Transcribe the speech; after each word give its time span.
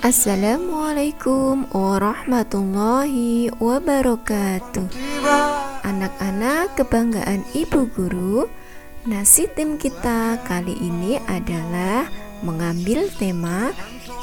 Assalamualaikum. 0.00 1.68
Warahmatullahi 1.68 3.52
wabarakatuh. 3.60 4.88
Anak-anak 5.84 6.80
kebanggaan 6.80 7.44
ibu 7.52 7.88
guru 7.92 8.48
Nasi 9.08 9.48
tim 9.52 9.80
kita 9.80 10.36
kali 10.44 10.76
ini 10.76 11.16
adalah 11.28 12.04
mengambil 12.44 13.08
tema 13.16 13.72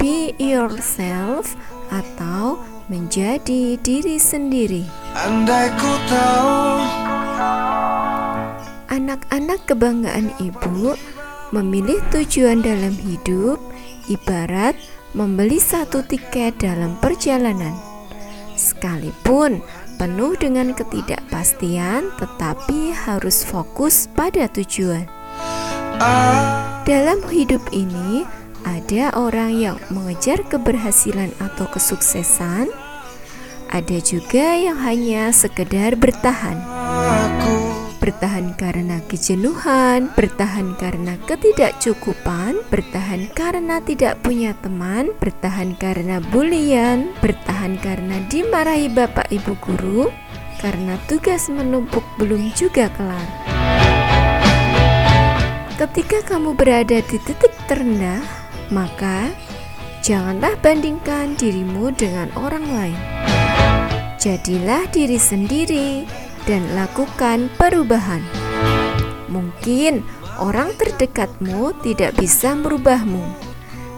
Be 0.00 0.32
yourself 0.40 1.52
atau 1.92 2.64
menjadi 2.88 3.76
diri 3.76 4.16
sendiri. 4.16 4.88
Andai 5.12 5.68
ku 5.76 5.92
tahu. 6.08 6.80
Anak-anak 8.88 9.68
kebanggaan 9.68 10.32
ibu 10.40 10.96
memilih 11.50 11.98
tujuan 12.14 12.62
dalam 12.62 12.94
hidup 12.94 13.58
ibarat 14.06 14.78
membeli 15.14 15.58
satu 15.58 16.06
tiket 16.06 16.62
dalam 16.62 16.94
perjalanan. 17.02 17.74
Sekalipun 18.54 19.62
penuh 19.98 20.32
dengan 20.38 20.72
ketidakpastian, 20.72 22.08
tetapi 22.16 22.94
harus 22.94 23.42
fokus 23.42 24.06
pada 24.14 24.46
tujuan. 24.52 25.04
Dalam 26.86 27.20
hidup 27.28 27.60
ini, 27.74 28.24
ada 28.64 29.12
orang 29.16 29.52
yang 29.56 29.78
mengejar 29.92 30.40
keberhasilan 30.48 31.32
atau 31.40 31.68
kesuksesan, 31.68 32.72
ada 33.70 33.98
juga 34.02 34.56
yang 34.56 34.78
hanya 34.82 35.30
sekedar 35.30 35.94
bertahan 35.94 36.58
bertahan 38.00 38.56
karena 38.56 38.98
kejenuhan, 39.04 40.08
bertahan 40.16 40.72
karena 40.80 41.20
ketidakcukupan, 41.28 42.56
bertahan 42.72 43.28
karena 43.36 43.84
tidak 43.84 44.16
punya 44.24 44.56
teman, 44.64 45.12
bertahan 45.20 45.76
karena 45.76 46.18
bulian, 46.32 47.12
bertahan 47.20 47.76
karena 47.76 48.24
dimarahi 48.32 48.88
bapak 48.88 49.28
ibu 49.28 49.52
guru, 49.60 50.08
karena 50.64 50.96
tugas 51.04 51.52
menumpuk 51.52 52.02
belum 52.16 52.48
juga 52.56 52.88
kelar. 52.96 53.28
Ketika 55.76 56.24
kamu 56.24 56.56
berada 56.56 57.04
di 57.04 57.18
titik 57.20 57.52
terendah, 57.68 58.20
maka 58.72 59.28
janganlah 60.00 60.56
bandingkan 60.64 61.36
dirimu 61.36 61.92
dengan 61.92 62.32
orang 62.36 62.64
lain. 62.64 63.00
Jadilah 64.20 64.84
diri 64.92 65.16
sendiri 65.16 66.04
dan 66.48 66.62
lakukan 66.76 67.52
perubahan. 67.58 68.22
Mungkin 69.30 70.02
orang 70.40 70.74
terdekatmu 70.80 71.76
tidak 71.84 72.16
bisa 72.16 72.56
merubahmu. 72.56 73.22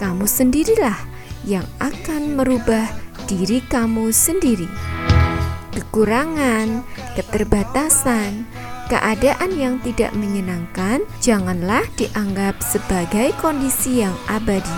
Kamu 0.00 0.24
sendirilah 0.24 0.96
yang 1.44 1.64
akan 1.80 2.36
merubah 2.36 2.88
diri 3.28 3.60
kamu 3.68 4.10
sendiri. 4.10 4.66
Kekurangan, 5.70 6.82
keterbatasan, 7.14 8.48
keadaan 8.90 9.54
yang 9.54 9.78
tidak 9.86 10.10
menyenangkan 10.18 11.06
janganlah 11.22 11.86
dianggap 11.94 12.58
sebagai 12.58 13.30
kondisi 13.38 14.02
yang 14.02 14.16
abadi. 14.26 14.76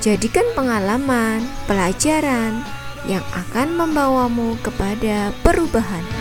Jadikan 0.00 0.48
pengalaman, 0.56 1.44
pelajaran 1.68 2.64
yang 3.04 3.24
akan 3.36 3.76
membawamu 3.76 4.56
kepada 4.64 5.32
perubahan. 5.44 6.19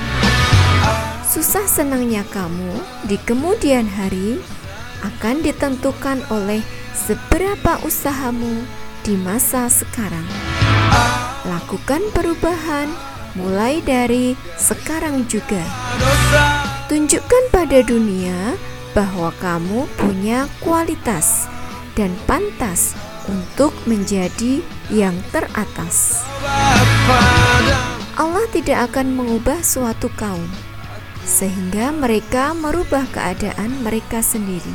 Susah 1.29 1.69
senangnya 1.69 2.25
kamu 2.33 2.81
di 3.05 3.13
kemudian 3.21 3.85
hari 3.85 4.41
akan 5.05 5.45
ditentukan 5.45 6.25
oleh 6.33 6.57
seberapa 6.97 7.77
usahamu 7.85 8.65
di 9.05 9.13
masa 9.13 9.69
sekarang. 9.69 10.25
Lakukan 11.45 12.01
perubahan 12.17 12.89
mulai 13.37 13.77
dari 13.85 14.33
sekarang 14.57 15.29
juga. 15.29 15.61
Tunjukkan 16.89 17.53
pada 17.53 17.85
dunia 17.85 18.57
bahwa 18.97 19.29
kamu 19.37 19.85
punya 20.01 20.49
kualitas 20.65 21.45
dan 21.93 22.09
pantas 22.25 22.97
untuk 23.29 23.69
menjadi 23.85 24.65
yang 24.89 25.13
teratas. 25.29 26.25
Allah 28.17 28.49
tidak 28.49 28.89
akan 28.89 29.13
mengubah 29.13 29.61
suatu 29.61 30.09
kaum 30.17 30.68
sehingga 31.29 31.93
mereka 31.93 32.57
merubah 32.57 33.05
keadaan 33.13 33.85
mereka 33.85 34.25
sendiri. 34.25 34.73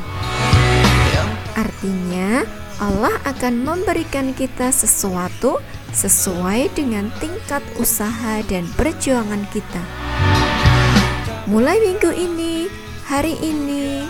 Artinya, 1.59 2.47
Allah 2.79 3.19
akan 3.27 3.67
memberikan 3.67 4.31
kita 4.39 4.71
sesuatu 4.71 5.59
sesuai 5.91 6.71
dengan 6.79 7.11
tingkat 7.19 7.63
usaha 7.83 8.39
dan 8.47 8.71
perjuangan 8.79 9.43
kita. 9.51 9.83
Mulai 11.51 11.83
minggu 11.83 12.11
ini, 12.15 12.71
hari 13.03 13.35
ini, 13.43 14.07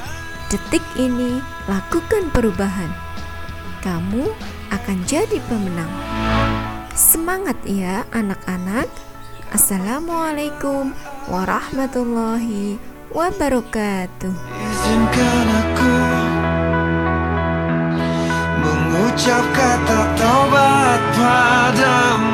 detik 0.53 0.85
ini, 1.01 1.41
lakukan 1.65 2.29
perubahan. 2.31 2.93
Kamu 3.81 4.29
akan 4.73 4.99
jadi 5.09 5.41
pemenang. 5.49 5.93
Semangat 6.93 7.59
ya, 7.65 8.07
anak-anak! 8.15 8.89
Assalamualaikum 9.53 11.14
warahmatullahi 11.29 12.77
wabarakatuh. 13.15 14.35
Izinkan 14.35 15.47
aku 15.49 15.95
mengucap 18.61 19.45
kata 19.55 20.01
taubat 20.19 21.01
padamu. 21.17 22.34